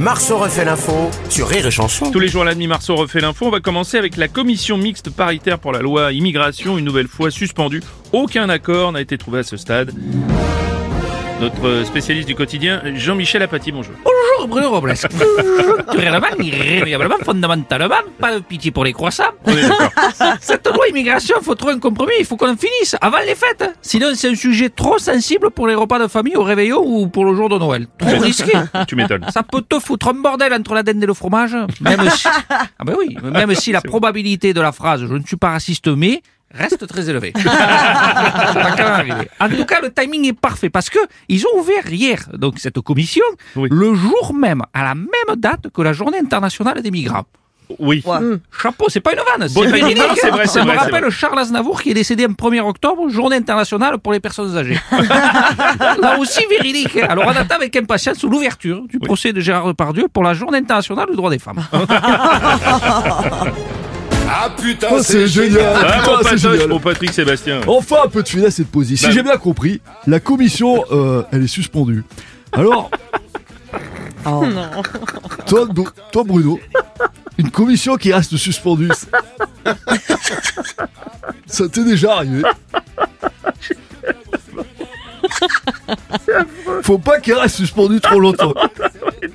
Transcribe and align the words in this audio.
Marceau 0.00 0.36
refait 0.36 0.66
l'info 0.66 1.10
sur 1.30 1.48
Rire 1.48 1.66
et 1.66 1.70
Chanson. 1.70 2.10
Tous 2.10 2.20
les 2.20 2.28
jours 2.28 2.42
à 2.42 2.44
la 2.44 2.54
Marceau 2.54 2.96
refait 2.96 3.20
l'info. 3.20 3.46
On 3.46 3.50
va 3.50 3.60
commencer 3.60 3.96
avec 3.96 4.18
la 4.18 4.28
commission 4.28 4.76
mixte 4.76 5.08
paritaire 5.08 5.58
pour 5.58 5.72
la 5.72 5.80
loi 5.80 6.12
immigration, 6.12 6.76
une 6.76 6.84
nouvelle 6.84 7.08
fois 7.08 7.30
suspendue. 7.30 7.82
Aucun 8.12 8.50
accord 8.50 8.92
n'a 8.92 9.00
été 9.00 9.16
trouvé 9.16 9.38
à 9.38 9.42
ce 9.42 9.56
stade. 9.56 9.92
Notre 11.40 11.84
spécialiste 11.84 12.26
du 12.26 12.34
quotidien, 12.34 12.80
Jean-Michel 12.94 13.42
Apathy, 13.42 13.70
bonjour. 13.70 13.94
Bonjour 14.02 14.48
Bruno 14.48 14.70
Robles. 14.70 14.94
Naturellement, 15.86 16.28
irrémédiablement, 16.38 17.16
fondamentalement, 17.22 17.96
pas 18.18 18.34
de 18.34 18.40
pitié 18.40 18.70
pour 18.70 18.84
les 18.84 18.94
croissants. 18.94 19.24
Cette 20.40 20.66
loi 20.66 20.88
immigration, 20.88 21.36
faut 21.42 21.54
trouver 21.54 21.74
un 21.74 21.78
compromis, 21.78 22.14
il 22.20 22.24
faut 22.24 22.36
qu'on 22.36 22.56
finisse 22.56 22.96
avant 23.02 23.18
les 23.18 23.34
fêtes. 23.34 23.64
Sinon, 23.82 24.08
c'est 24.14 24.30
un 24.30 24.34
sujet 24.34 24.70
trop 24.70 24.98
sensible 24.98 25.50
pour 25.50 25.66
les 25.66 25.74
repas 25.74 25.98
de 25.98 26.06
famille 26.06 26.36
au 26.36 26.42
réveillon 26.42 26.82
ou 26.82 27.06
pour 27.08 27.26
le 27.26 27.34
jour 27.34 27.50
de 27.50 27.58
Noël. 27.58 27.86
Trop 27.98 28.18
risqué. 28.18 28.52
Tu 28.88 28.96
m'étonnes. 28.96 29.26
Ça 29.30 29.42
peut 29.42 29.62
te 29.62 29.78
foutre 29.78 30.08
un 30.08 30.14
bordel 30.14 30.54
entre 30.54 30.72
la 30.72 30.82
dinde 30.82 31.02
et 31.02 31.06
le 31.06 31.14
fromage. 31.14 31.54
Même 31.82 32.08
si, 32.10 32.26
ah 32.50 32.84
ben 32.84 32.94
oui, 32.98 33.16
même 33.22 33.54
si 33.54 33.72
la 33.72 33.82
probabilité 33.82 34.54
de 34.54 34.60
la 34.62 34.72
phrase 34.72 35.06
je 35.06 35.14
ne 35.14 35.24
suis 35.24 35.36
pas 35.36 35.50
raciste 35.50 35.88
mais 35.88 36.22
reste 36.56 36.86
très 36.86 37.08
élevée. 37.10 37.32
Ça 37.36 37.50
va 38.54 38.70
quand 38.72 38.76
même 38.84 38.86
arriver. 38.92 39.28
En 39.40 39.48
tout 39.48 39.64
cas, 39.64 39.80
le 39.80 39.92
timing 39.92 40.26
est 40.26 40.32
parfait 40.32 40.70
parce 40.70 40.90
que 40.90 40.98
ils 41.28 41.44
ont 41.46 41.58
ouvert 41.58 41.90
hier, 41.90 42.18
donc 42.34 42.58
cette 42.58 42.80
commission, 42.80 43.24
Oui. 43.56 43.68
le 43.70 43.94
jour 43.94 44.34
même, 44.34 44.62
à 44.74 44.82
la 44.84 44.94
même 44.94 45.36
date 45.36 45.66
que 45.72 45.82
la 45.82 45.92
journée 45.92 46.18
internationale 46.18 46.82
des 46.82 46.90
migrants. 46.90 47.24
Oui. 47.80 48.00
Chapeau, 48.62 48.84
c'est 48.88 49.00
pas 49.00 49.10
une 49.12 49.18
vanne, 49.18 49.48
c'est 49.48 49.54
Bon, 49.54 49.62
véridique. 49.68 49.98
non, 49.98 50.04
c'est 50.14 50.30
vrai, 50.30 50.46
c'est 50.46 50.60
Ça 50.60 50.64
me 50.64 50.68
vrai, 50.70 50.76
rappelle. 50.78 51.10
Charles 51.10 51.36
Aznavour 51.40 51.82
qui 51.82 51.90
est 51.90 51.94
décédé 51.94 52.24
le 52.24 52.32
1er 52.32 52.60
octobre, 52.60 53.08
journée 53.08 53.34
internationale 53.34 53.98
pour 53.98 54.12
les 54.12 54.20
personnes 54.20 54.56
âgées. 54.56 54.78
Là 56.00 56.16
aussi 56.20 56.46
véridique. 56.48 56.96
Alors 56.98 57.24
on 57.26 57.30
attend 57.30 57.56
avec 57.56 57.74
impatience 57.74 58.22
l'ouverture 58.22 58.82
du 58.88 59.00
procès 59.00 59.32
de 59.32 59.40
Gérard 59.40 59.66
Depardieu 59.66 60.06
pour 60.06 60.22
la 60.22 60.32
journée 60.32 60.58
internationale 60.58 61.06
du 61.10 61.16
droit 61.16 61.28
des 61.30 61.40
femmes. 61.40 61.58
Ah 64.46 64.50
putain, 64.60 64.88
Oh, 64.92 64.98
c'est 65.02 65.26
génial 65.26 65.74
Ah, 65.76 65.98
Putain, 66.00 66.10
mon 66.12 66.18
c'est 66.18 66.22
patoche, 66.24 66.40
génial 66.40 66.68
mon 66.68 66.80
Patrick 66.80 67.12
Sébastien. 67.12 67.60
Enfin 67.66 67.96
un 68.04 68.08
peu 68.08 68.22
de 68.22 68.28
finesse 68.28 68.58
et 68.60 68.62
de 68.62 68.68
poésie. 68.68 68.96
Si 68.96 69.06
Bah. 69.06 69.10
j'ai 69.12 69.22
bien 69.22 69.36
compris, 69.38 69.80
la 70.06 70.20
commission, 70.20 70.84
euh, 70.92 71.22
elle 71.32 71.42
est 71.44 71.48
suspendue. 71.48 72.04
Alors... 72.52 72.90
Toi, 75.46 75.66
Bru- 75.66 75.86
toi, 76.10 76.24
Bruno, 76.24 76.58
une 77.38 77.48
commission 77.50 77.96
qui 77.96 78.12
reste 78.12 78.36
suspendue, 78.36 78.90
ça- 78.92 79.72
ça 81.46 81.68
t'est 81.68 81.84
déjà 81.84 82.16
arrivé 82.16 82.42
Faut 86.82 86.98
pas 86.98 87.20
qu'elle 87.20 87.38
reste 87.38 87.56
suspendue 87.56 88.00
trop 88.00 88.18
longtemps. 88.18 88.52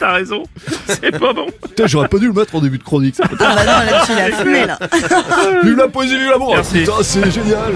T'as 0.00 0.12
raison. 0.12 0.42
C'est 0.86 1.10
pas 1.18 1.34
bon. 1.34 1.46
Putain, 1.62 1.86
j'aurais 1.86 2.08
pas 2.08 2.16
dû 2.18 2.26
le 2.26 2.32
mettre 2.32 2.54
en 2.54 2.60
début 2.60 2.78
de 2.78 2.82
chronique. 2.82 3.16
ça. 3.16 3.24
Ah 3.28 3.34
bah 3.38 3.64
non, 3.64 3.92
là-dessus, 3.92 4.12
il 4.12 4.32
a 4.32 4.36
fumé, 4.36 4.66
là. 4.66 4.78
Vive 5.62 5.76
la 5.76 5.88
poésie, 5.88 6.16
vive 6.16 6.30
l'amour. 6.30 6.56
Putain, 6.72 6.92
c'est 7.02 7.30
génial. 7.30 7.74